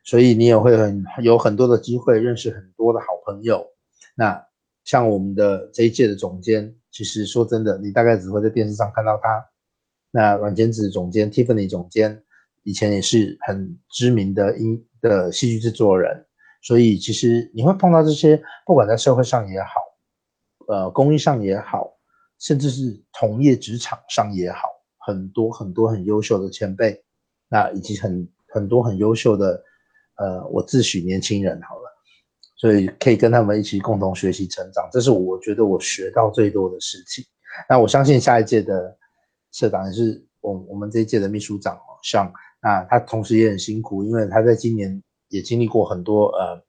[0.02, 3.66] 所以你也会很有很多的机会认识很多的好朋友。
[4.14, 4.42] 那
[4.84, 9.44] 像我们的这一届的总监，其实说真的，你大概只会在电视上看到他。
[10.10, 12.22] 那软件子总监 Tiffany 总监
[12.62, 16.24] 以前也是很知名的音的戏剧制作人，
[16.62, 19.68] 所以其实你会碰到这些，不管在社会上也好，
[20.68, 21.90] 呃，公益上也好，
[22.38, 24.60] 甚至是同业职场上也好。
[25.00, 27.02] 很多很多很优秀的前辈，
[27.48, 29.64] 那以及很很多很优秀的，
[30.16, 31.90] 呃，我自诩年轻人好了，
[32.58, 37.24] 所以可以跟他们一起共同学习成长，这是我觉得我学到最多的事情。
[37.70, 38.94] 那我相信下一届的
[39.52, 46.62] 社长也是我我们这一届的秘书长哦，像那他同时也很辛苦，因为他在今年也经历过很多呃，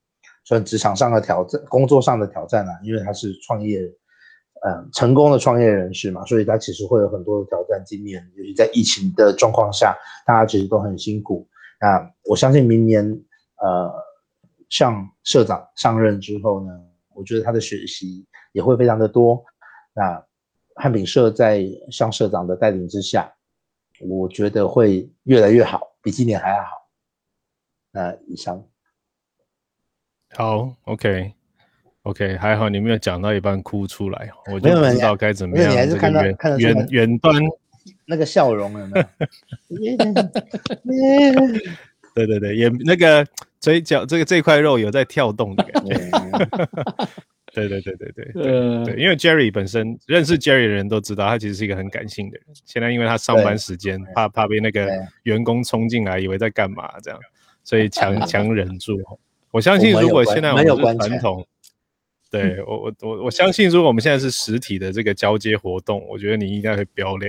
[0.44, 3.82] 算职场上的挑战、工作上的挑战啊，因为他是创业。
[4.62, 11.48] 嗯，成功的创业人士嘛，所以他其实会有很多的挑战经验，尤其在疫情的状况下，大家其实都很辛苦。
[11.80, 13.06] 那我相信明年，
[13.62, 13.90] 呃，
[14.68, 16.74] 像社长上任之后呢，
[17.16, 19.42] 我觉得他的学习也会非常的多。
[19.94, 20.22] 那
[20.76, 23.34] 汉品社在向社长的带领之下，
[24.02, 26.72] 我觉得会越来越好，比今年还要好。
[27.92, 28.62] 那以上，
[30.36, 31.34] 好，OK。
[32.04, 35.72] OK，还好你没有讲到一半哭出来，我就不知道该怎么样。
[35.72, 37.36] 你还是看到看远远端
[38.06, 39.06] 那个笑容有没有？
[42.16, 43.26] 对对对，也那个
[43.60, 45.94] 嘴角这个这块肉有在跳动的感觉。
[47.54, 52.46] 对对对对对对对，因为 Jerry 本身认识 Jerry 的人都知道，他其实是一个很感性的人。
[52.66, 54.88] 现在因为他上班时间怕怕被那个
[55.24, 57.20] 员工冲进来，以为在干嘛这样，
[57.64, 58.98] 所以强 强忍住。
[59.52, 61.46] 我相信如果现在我们是传统。
[62.32, 67.28] 对我我我我相信，如果我们现在是实体的这个交接活动，我觉得你应该会飙泪。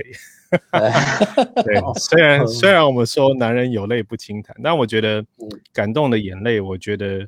[1.65, 5.25] 对，虽然虽然我们说男人有泪不轻弹，但我觉得
[5.73, 7.27] 感动的眼泪，我觉得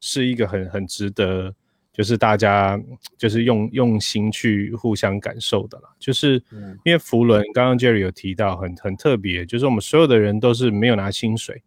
[0.00, 1.54] 是一个很很值得，
[1.92, 2.76] 就是大家
[3.16, 5.84] 就是用用心去互相感受的啦。
[6.00, 6.42] 就是
[6.84, 11.62] 因为福伦刚刚 Jerry 有提到，很很特别，就是我们所有的人都是没有拿薪水。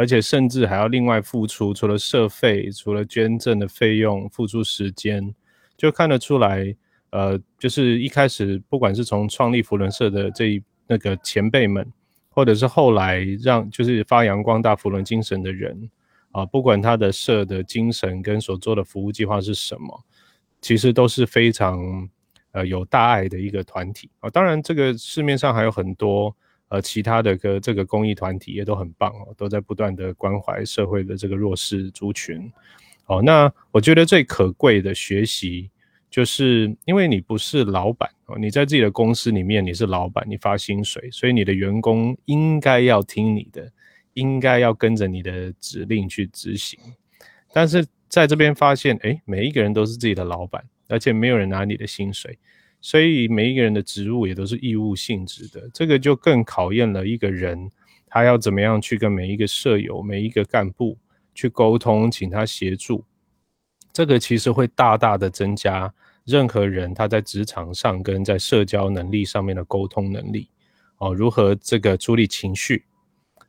[0.00, 5.34] 而且甚至还要另外付出，除了社费，除了捐赠的费用，付出时间，
[5.76, 6.74] 就看得出来，
[7.10, 11.86] 呃，就是一开始不管是从创立福伦社的这一那个前辈们，
[12.30, 15.90] 或者是后来让就是发扬光大福伦精神的人，
[16.32, 20.02] 啊，不管他的社的精神跟所做的服务计划是什么，
[20.62, 22.08] 其实都是非常
[22.52, 24.30] 呃有大爱的一个团体啊。
[24.30, 26.34] 当然，这个市面上还有很多。
[26.70, 32.50] 呃，其他的个这个公益团体也都很棒哦，都在不断的关怀社会的这个弱势族群。
[33.06, 35.68] 哦，那我觉得最可贵的学习，
[36.08, 43.68] 就是因为你不是老板哦，你在自己的公司里面你是老板，你发薪水，所以你的员工应该要听你的，
[44.14, 46.78] 应该要跟着你的指令去执行。
[47.52, 52.38] 但是在这边发现，哎，每一个人都是自己的老板，而且没有人拿你的薪水。
[52.80, 57.70] 所以每一个人的职务也都是义务性质的，这个就更考验了一个人，
[58.06, 60.96] 他要怎么样去跟每一个舍友、每一个干部
[61.34, 63.04] 去沟通，请他协助。
[63.92, 65.92] 这个其实会大大的增加
[66.24, 70.48] 任何人他在职场上跟在社交能力上面的沟通能力。
[70.98, 72.84] 哦，如何这个处理情绪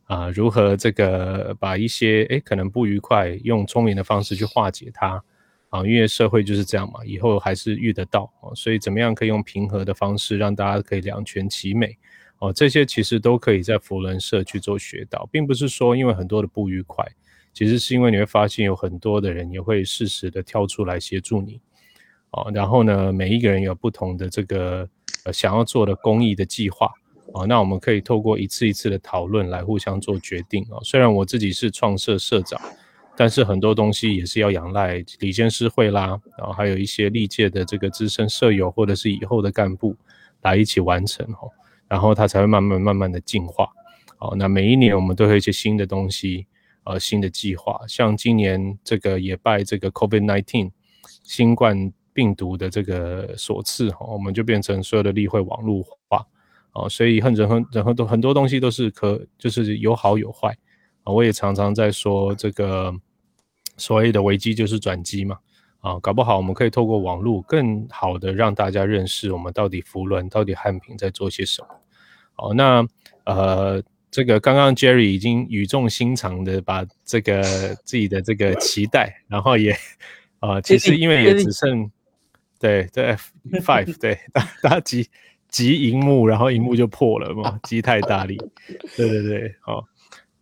[0.05, 0.29] 啊？
[0.29, 5.23] 如何这个把一些诶可能不愉快用聪明的方式去化解它？
[5.71, 11.97] 啊，因为社会就是这样嘛，以后还是遇得到啊，所以怎么样可以用平和的方式让大家可以两全其美
[12.39, 17.05] 哦，这些其实都可以在佛伦社去做学到，并不是说因为很多的不愉快，
[17.53, 21.59] 其实是因为你会发现有很多的人也会适时的跳出来协助你
[22.31, 24.87] 哦，然后呢，每一个人有不同的这个
[25.25, 26.91] 呃想要做的公益的计划。
[27.33, 30.83] 哦，那我们可以透过一次一次的讨论来互相做决定啊。
[30.83, 32.59] 虽然我自己是创社社长，
[33.15, 39.95] 但是很多东西也是要仰赖理监事会啦，然后还有一些历届的这个资深舍友或者是以后的干部
[40.41, 41.51] 来一起完成哦，
[41.87, 43.69] 然后它才会慢慢慢慢的进化。
[44.19, 46.47] 哦，那每一年我们都会一些新的东西，
[46.83, 50.71] 呃，新的计划，像今年这个也拜这个 COVID-19
[51.23, 56.25] 新冠病毒的这个所赐哈，我们就变成所有的例会网络化。
[56.73, 60.55] 哦，所以很人很人很多很多东西都是可，就是有好有坏
[61.03, 61.13] 啊。
[61.13, 62.93] 我也常常在说这个
[63.77, 65.37] 所谓的危机就是转机嘛
[65.79, 71.67] 啊，搞不好我们可以透过网络更好的让大家认识我们到底福伦到底汉平在做些什么。
[72.33, 72.85] 好，那
[73.25, 77.41] 呃，这个刚刚 Jerry 已经语重心长的把这个
[77.83, 79.75] 自己的这个期待，然后也
[80.39, 81.89] 啊，其实因为也只剩
[82.59, 83.15] 对对
[83.61, 85.03] five 对大大家
[85.49, 88.37] 击荧幕，然后荧幕就破了嘛，击太大力。
[88.95, 89.83] 对对对，好。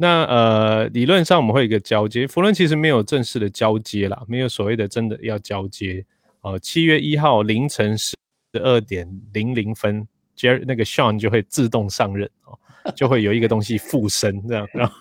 [0.01, 6.05] 那呃，理论上我们会有一个交接，福伦其实没有正式的交接啦，没有所谓的真的要交接。
[6.39, 8.15] 哦，七月一号凌晨十
[8.53, 10.07] 二点零零分
[10.37, 12.57] ，Jerry 那个 Sean 就会自动上任哦，
[12.95, 14.65] 就会有一个东西附身这样。
[14.73, 14.93] 然后，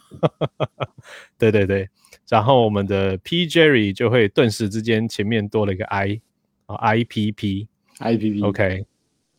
[1.39, 1.89] 对对对，
[2.29, 6.21] 然后我们的 P Jerry 就会顿时之间前面多了一个 I
[6.67, 8.85] 啊，I P P，I P P，OK。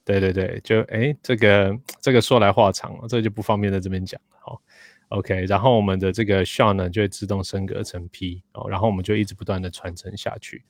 [0.06, 4.38] 对对对，就哎，这个这个说来话长了，这就不方便在这边讲了。
[4.40, 4.62] 好
[5.10, 10.64] ，OK，然后我们的这个 Sean 呢就会自动升格成 P 哦，然后我们就一直不断的传承下去。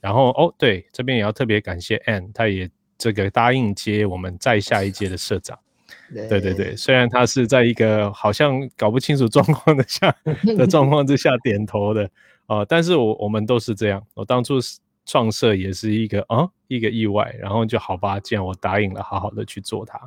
[0.00, 5.58] 然后哦，对，这边也要特别感谢 Ann，他也这个答应接我们再下一届的社长。
[6.28, 10.14] 对对对，虽然他是在一个好像搞不清楚状况的下
[10.56, 12.10] 的状况之下点头的
[12.46, 14.78] 呃，但是我我们都是这样，我当初是。
[15.06, 20.00] 创设也是一个啊一个意外，然后就好吧，既然我答应了，好好的去做它。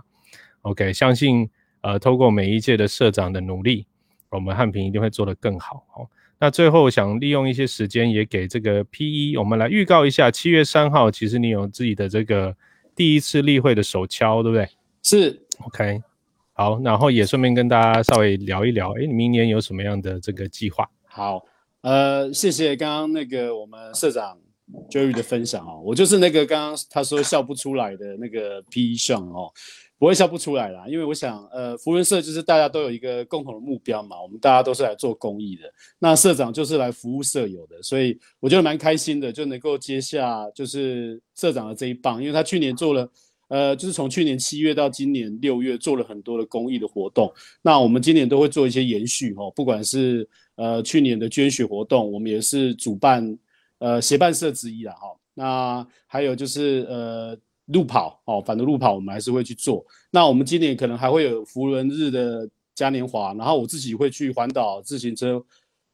[0.63, 1.47] OK，相信
[1.87, 3.85] 呃，透过每一届的社长的努力，
[4.29, 5.85] 我们汉平一定会做得更好。
[5.95, 6.05] 哦，
[6.37, 12.53] 那最后想利用一些时间，也给这个 P 一，我们来预告一下，七月三号，其实你有自己的这个
[12.93, 14.67] 第一次例会的手敲，对不对？
[15.01, 16.01] 是 OK，
[16.51, 20.85] 好，然后也顺便跟大家稍微聊一聊，哎，明年有什么样的这个计划？
[21.05, 21.41] 好，
[21.83, 24.37] 呃，谢谢刚刚那个我们社长。
[24.91, 29.49] Jerry 的分享哦，我就是那个刚刚他说笑不出来的那个 P 上哦，
[29.99, 35.63] 不会笑不出来啦，因为我想，呃，福伦社就是大家都有一个共同的目标嘛，我们大家都是来做公益的，
[35.99, 43.09] 那社长就是来服务社友的，所以我觉得蛮开心的，就能够接下就是社长的这一棒，因为他去年做了，
[43.47, 53.37] 呃，就是从去年七月到今年六月做了很多的公益的活动，那我们今年都会做一些延续哦，不管是呃去年的捐血活动，我们也是主办。
[53.79, 59.85] 呃，协办社之一啦，哈，那还有就是呃，路跑哦，反正路跑我们还是会去做。
[60.11, 65.43] 那我们今年可能还会有福伦日的嘉年华，然后我自己会去环岛自行车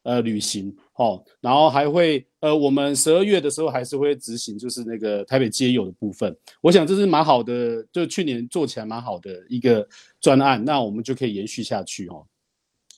[0.03, 6.35] 呃旅行，哦，然后还会呃，我们十二月的时候还是会执行就是那个台北街友的部分。
[6.61, 9.87] 我想这是蛮好的，就去年做起来蛮好的一个
[10.19, 12.25] 专案，那我们就可以延续下去哦。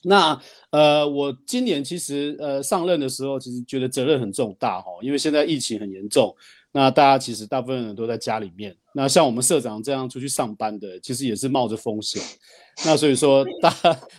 [0.02, 6.32] 那呃，我今年其实呃上任的时候，其实觉得责任很重大哈，因为现在疫情很严重，
[6.76, 8.76] 那大家其实大部分人都在家里面。
[8.92, 12.22] 那像我们社长这样出去上班的，其实也是冒着风险。
[12.84, 13.74] 那所以说，大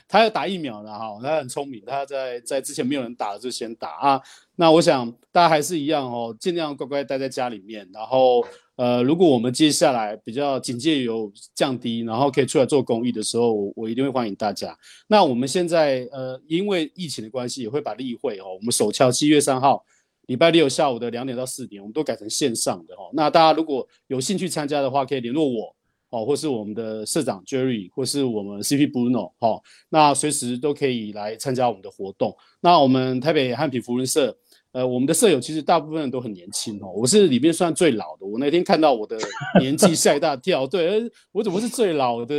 [0.07, 4.19] 他要打疫苗了哈，他很聪明，他在在之前没有人打就先打啊。
[4.55, 8.43] 那我想大家还是一样哦，尽量乖乖待在家里面，然后。
[8.77, 14.77] 呃，如果我们接下来比较警戒有降低，然后可以出来做公益的时候，我我一定会欢迎大家。
[15.07, 19.83] 那我们现在呃，因为疫情的关系，也会把例会哦，我们首敲七月三号
[20.27, 23.09] 礼拜六下午的两点到四点，我们都改成线上的哦。
[23.13, 25.75] 那大家如果有兴趣参加的话，可以联络我
[26.09, 32.33] 哦，或是我们的社长 Jerry，或是我们 CP Bruno 哦，那随时都可以来参加我们的活动。
[32.61, 34.37] 那我们台北汉品福伦社。
[34.73, 38.25] 呃，我们的舍友其实大部分都很年轻哦，我是里面算最老的。
[38.27, 39.17] 我那天看到我的
[39.59, 41.01] 年纪吓一大跳，对，
[41.31, 42.35] 我怎么是最老的？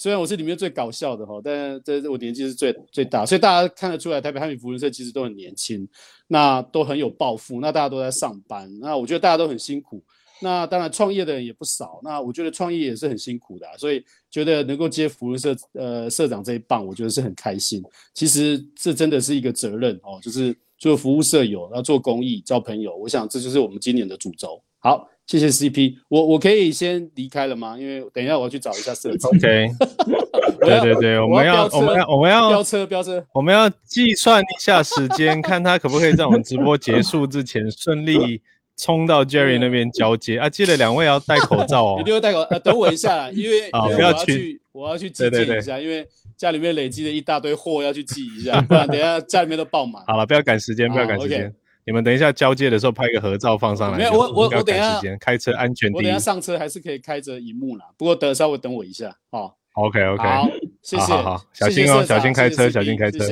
[0.00, 5.86] 虽然我是里面最搞笑的哈，但这我年纪是最最大，所以大家看得出来，台北汉米福伦社其实都很年轻，
[6.26, 10.02] 那都很有抱负，那大家都在上班，那我觉得大家都很辛苦。
[10.40, 17.82] 那当然创业的人也不少，那我觉得创业也是很辛苦的，所以觉得能够接福伦社呃社长这一棒，我觉得是很开心。
[18.14, 20.56] 其实这真的是一个责任哦，就是。
[20.80, 22.96] 做服务社友，要做公益，交朋友。
[22.96, 24.58] 我想这就是我们今年的主轴。
[24.78, 27.76] 好，谢谢 CP，我我可以先离开了吗？
[27.78, 29.24] 因为等一下我要去找一下设计。
[29.30, 29.70] OK，
[30.58, 38.42] 对对对，我们要我们要我们要飙车飙车，我们要计算一下时间， 看他可不可以在我们直播结束之前顺利
[38.76, 40.50] 冲到 Jerry 那边交接啊！
[40.50, 46.04] 记得两位要戴口罩哦，一定要戴口呃，等我一下，因为啊不要去，我要去寄件一下，因为
[46.36, 50.02] 家里面累积了一大堆货要去寄一下，不然等下家里面都爆满。
[50.08, 51.54] 好了，不要赶时间，不要赶时间。
[51.84, 53.98] 你们等一下交接的时候拍个合照放上来。
[53.98, 55.96] 没有，我我我等下开车安全第一。
[55.96, 59.54] 我等下上车还是可以开着荧幕啦，不过等稍微等我一下哦。
[59.74, 60.48] OK OK，好，
[60.82, 63.24] 谢谢，好好小心哦，小心开车，小心开车。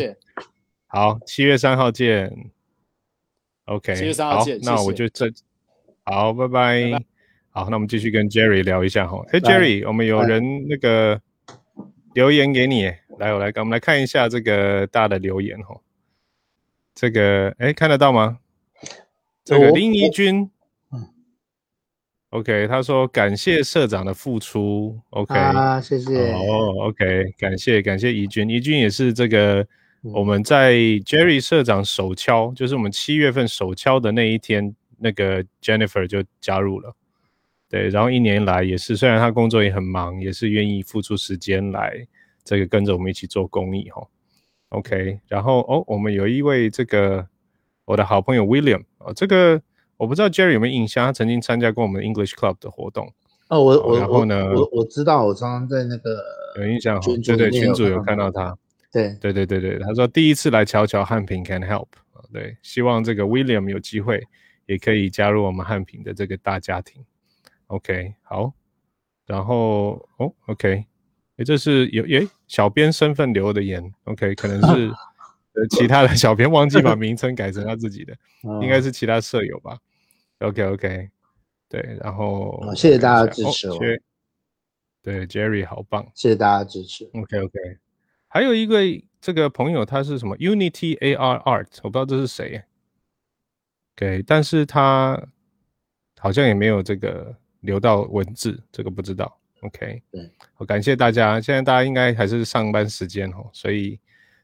[0.86, 2.32] 好，七月三号见。
[3.66, 4.58] OK，七月三号见。
[4.62, 5.30] 那我就这，
[6.04, 6.92] 好，拜拜。
[7.50, 9.22] 好，那我们继续跟 Jerry 聊一下哈。
[9.32, 11.20] 哎，Jerry，我们有人那个
[12.14, 12.84] 留言给你，
[13.18, 15.78] 来，我来，我们来看一下这个大的留言哈。
[17.00, 18.38] 这个哎，看得到吗？
[19.44, 20.50] 这个林怡君，
[20.90, 21.06] 嗯
[22.30, 29.64] ，OK，他说感谢社长的付出，OK，啊，谢谢，哦，OK，感谢感谢怡君，怡君也是这个
[30.02, 36.96] 我们在 Jerry 社长手敲，就是我们七月份手敲的那一天，那个 Jennifer 就加入了，
[37.68, 42.04] 对，然后一年来也是，虽然他工作也很忙，也是愿意付出时间来
[42.42, 44.04] 这个跟着我们一起做公益哈。
[44.70, 47.26] OK，然后哦，我们有一位这个
[47.86, 49.60] 我的好朋友 William 哦，这个
[49.96, 53.10] 我不知道 Jerry 有没有印象，他曾经参加过我们 English Club 的活动
[53.48, 53.62] 哦。
[53.62, 56.22] 我我然后呢，我我知道，我常常在那个
[56.56, 58.56] 有印象，对对，群主有看到他，
[58.92, 64.22] 对对对对对，他说第一次来瞧瞧汉平 Can Help 啊，对，希望这个 William 有机会
[64.66, 67.02] 也可以加入我们汉平的这个大家庭。
[67.68, 68.52] OK，好，
[69.26, 70.84] 然后哦，OK。
[71.38, 74.88] 诶，这是有诶，小编身份留的言，OK，可能是
[75.54, 78.14] 呃其他的小编忘记把名称改成他自己的，
[78.60, 79.78] 应该是其他舍友吧
[80.40, 81.08] ，OK OK，
[81.68, 83.78] 对，然后谢谢大家支持哦，
[85.02, 87.58] 对，Jerry 好棒，谢谢大家支持，OK OK，
[88.26, 88.80] 还有一个
[89.20, 92.62] 这个朋友他是什么？Unity AR Art，我不知道这是谁
[93.96, 95.20] ，OK，但是他
[96.18, 99.37] 好像也没有这个留到文字，这个不知道。
[99.62, 101.40] OK，对，好，感谢大家。
[101.40, 103.98] 现在大家应该还是上班时间哦，所以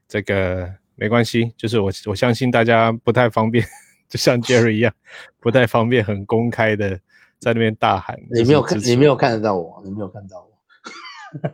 [0.09, 1.53] 这个没关系。
[1.57, 3.65] 就是我我相信大家不太方便，
[4.09, 4.93] 就像 Jerry 一样，
[5.39, 6.99] 不太方便很公开的
[7.39, 8.19] 在那边大喊。
[8.31, 10.51] 你没有看，你没有看得到我，你没有看到我。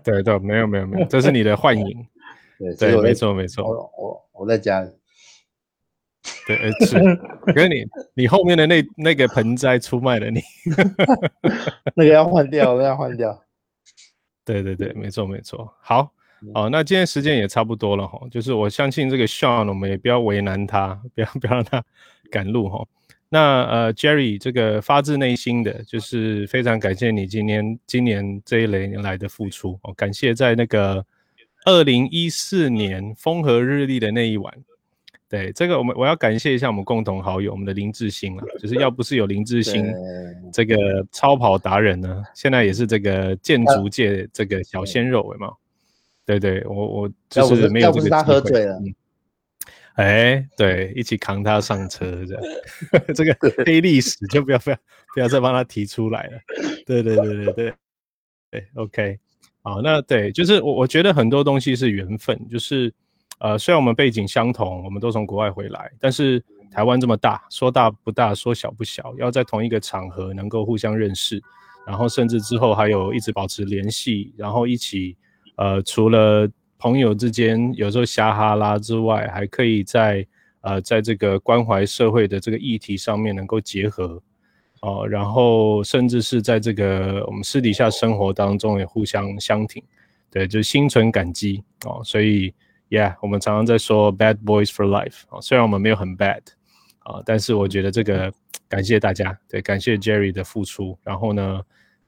[0.03, 2.07] 对对，没有没有没有，这是你的幻影。
[2.59, 3.65] 对对，没错没错。
[3.65, 4.91] 我我我在家里。
[6.47, 6.99] 对，是。
[7.55, 7.85] 跟你
[8.15, 10.41] 你后面的那那个盆栽出卖了你。
[11.97, 13.43] 那个要换掉，那个要换掉。
[14.51, 16.13] 对对对，没错没错，好，
[16.55, 21.85] 哦，那今天时间也差不多了哈，就是我相信这个 Sean，我们也不要为难他，不要不要让他
[22.31, 22.85] 赶路哈。
[23.29, 31.07] 那呃，Jerry 这个发自内心的就是非常感谢你今年今年这一年来的付出哦，感谢在那个
[31.65, 34.53] 二零一四年风和日丽的那一晚。
[35.31, 39.87] 对这个，我们我要感谢一下我们共同好友，我们的林志兴啊，就是要不是有林志兴
[40.53, 45.53] 这个超跑达人呢，现在也是这个建筑界这个小鲜肉，有吗？
[46.27, 48.11] 对对，我我就是没有这个机会。
[48.11, 48.77] 他喝醉了。
[49.95, 52.43] 哎，对，一起扛他上车这样，
[53.15, 54.77] 这个黑历史就不要不要
[55.15, 56.41] 不要再帮他提出来了。
[56.85, 57.75] 对对对对对，
[58.51, 59.19] 对，OK，
[59.63, 62.93] 好，那对，就是我我觉得很多东西是缘分，就是。
[63.41, 71.43] 呃，虽然我们背景相同，我们都从国外回来，但是台湾这么大，说大不大，说小不小，要在同一个场合能够互相认识，
[71.87, 75.17] 然后甚至之后还有一直保持联系，然后一起，
[75.57, 76.47] 呃，除了
[76.79, 80.27] 朋友之间有时候瞎哈拉之外，还可以在
[80.61, 84.23] 呃，在这个关怀社会的这个议题上面能够结合，
[84.83, 89.83] 哦，然后甚至是在这个我们私底下生活当中也互相相挺，
[90.31, 92.53] 对，就心存感激哦，所以。
[92.91, 96.43] Yeah，我们常常在说 bad boys for life 啊，虽然我们没有很 bad
[96.99, 98.33] 啊，但是我觉得这个
[98.69, 101.61] 感谢大家，对，感谢 Jerry 的付出，然后呢，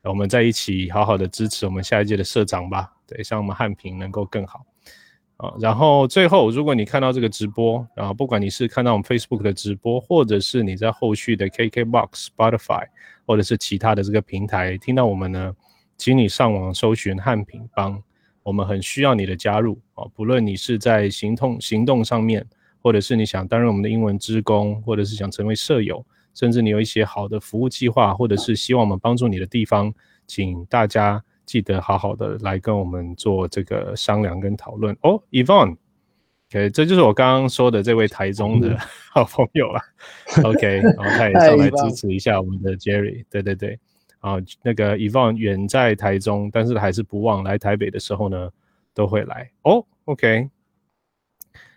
[0.03, 4.67] 我们在一起好好的支持我们下一届的社长吧，对，希望我们汉平能够更好
[5.37, 5.55] 啊。
[5.61, 12.89] 然后最后，如果你看到这个直播，然后不管你是看到我们 Facebook 的直播，或者是你在后续的 KKBox、Spotify
[13.25, 15.55] 或者是其他的这个平台听到我们呢，
[15.97, 18.03] 请你上网搜寻汉平帮。
[18.43, 20.05] 我们很需要你的加入啊！
[20.15, 22.45] 不论你是在行动行动上面，
[22.81, 29.93] 或者是你想担任我们的英文职工，或者是想成为舍友，甚至你有一些好的服务计划，或者是希望我们帮助你的地方，
[30.27, 35.23] 请大家记得好好的来跟我们做这个商量跟讨论哦。
[35.31, 38.77] Evon，OK，这就是我刚刚说的这位台中的
[39.13, 39.83] 好朋友啊。
[40.45, 43.25] OK，然后他也 上来支持一下我们的 Jerry。
[43.31, 43.79] 对对对，
[44.23, 48.51] 啊，那个 Evan 远在台中，但是还是不忘来台北的时候呢，
[48.95, 49.51] 都会来。
[49.65, 50.49] 哦，OK，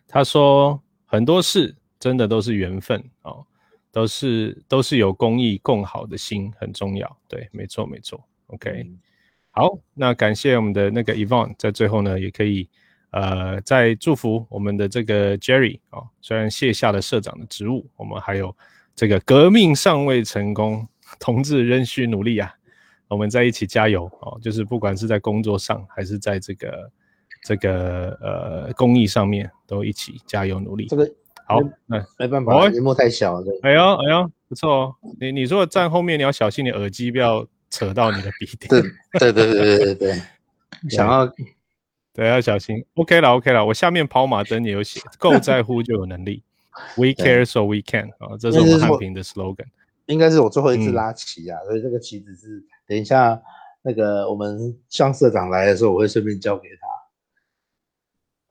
[0.07, 3.45] 他说很多事真的都是缘分哦，
[3.91, 7.17] 都是都是有公益共好的心很重要。
[7.27, 8.23] 对，没错没错。
[8.47, 8.89] OK，
[9.51, 12.69] 好，那感谢我们的那个 Evan，在最后呢也可以。
[13.11, 18.53] 呃，再祝福我们的这个 Jerry 哦，虽然卸下了社长的职务，我们还有
[18.93, 20.85] 这个革命尚未成功，
[21.19, 22.53] 同志仍需努力啊！
[23.07, 26.91] 我们在一起加油哦，就是不管是在工作上，还是在这个
[27.43, 30.87] 这个呃公益上面，都一起加油努力。
[30.87, 31.09] 这个
[31.47, 33.45] 好，那没办法，屏幕太小了。
[33.61, 34.95] 哎呦哎呦，不错哦！
[35.19, 38.69] 你你说站后面，你要小心，你耳机不要扯到你的鼻 顶。
[39.19, 40.21] 对对对对对对，
[40.89, 41.31] 想要。
[42.15, 42.81] 对，要小心。
[42.93, 43.65] OK 了，OK 了。
[43.65, 46.41] 我下面跑马灯也有写，够在乎就有能力。
[46.95, 49.65] We care so we can 啊，这是我们汉平的 slogan。
[50.07, 53.41] 应该是我最后一次拉旗啊，所以这个旗子是等一下
[53.81, 56.87] 那个我们向社长来的时候，我会顺便交给他。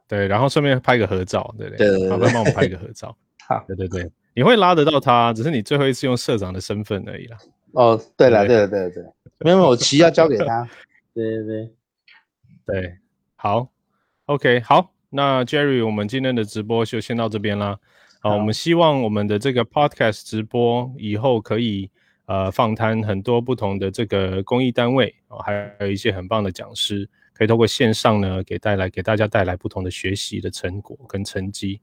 [0.06, 1.88] 对，然后顺便拍个合照，对不对？
[1.88, 3.16] 对，麻烦帮我们拍个合照。
[3.48, 7.38] 好，对对 对，你会拉得到他，只是你最后一次用社长的身份而已啦。
[7.72, 9.04] 哦，对了，对了，对了，对，
[9.38, 10.68] 没有，我旗要交给他。
[11.14, 11.74] 对对对，
[12.66, 12.98] 对。
[13.36, 13.68] 好
[14.26, 17.78] ，OK，好，那 Jerry，我们今天的直播就先到这边啦。
[18.24, 21.90] 好，我们希望我们的这个 Podcast 直播以后可以
[22.24, 31.82] 呃访谈很多不同的这个公益单位哦，还有一些很棒的讲师，可以透过线上呢给带来给大家带来不同的学习的成果跟成绩。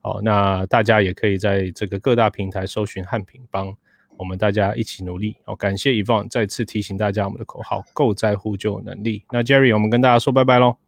[0.00, 3.76] 哦，那大家也可以在这个各大平台搜寻汉品帮，
[4.16, 5.36] 我们大家一起努力。
[5.44, 9.26] 哦，感谢 Evan 再次提醒大家我们的口号：够在乎就有能力。
[9.30, 10.78] 那 Jerry，我们跟大家说拜拜喽。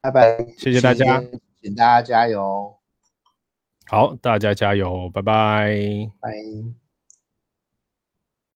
[0.00, 1.22] 拜拜，谢谢大家，
[1.62, 2.81] 请大家加油。
[3.92, 5.76] 好，大家加油，拜拜，
[6.18, 6.81] 拜。